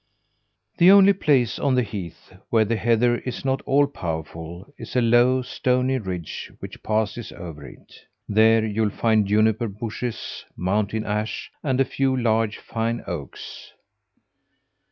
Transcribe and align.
The 0.79 0.89
only 0.89 1.13
place 1.13 1.59
on 1.59 1.75
the 1.75 1.83
heath 1.83 2.33
where 2.49 2.65
the 2.65 2.75
heather 2.75 3.19
is 3.19 3.45
not 3.45 3.61
all 3.67 3.85
powerful, 3.85 4.73
is 4.75 4.95
a 4.95 5.01
low, 5.01 5.43
stony 5.43 5.99
ridge 5.99 6.51
which 6.57 6.81
passes 6.81 7.31
over 7.31 7.63
it. 7.67 7.93
There 8.27 8.65
you'll 8.65 8.89
find 8.89 9.27
juniper 9.27 9.67
bushes, 9.67 10.43
mountain 10.57 11.05
ash, 11.05 11.51
and 11.61 11.79
a 11.79 11.85
few 11.85 12.17
large, 12.17 12.57
fine 12.57 13.03
oaks. 13.05 13.73